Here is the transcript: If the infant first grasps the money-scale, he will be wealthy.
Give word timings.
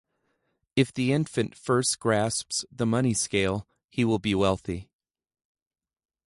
If 0.75 0.91
the 0.91 1.13
infant 1.13 1.53
first 1.55 1.99
grasps 1.99 2.65
the 2.71 2.87
money-scale, 2.87 3.67
he 3.87 4.03
will 4.03 4.17
be 4.17 4.33
wealthy. 4.33 4.89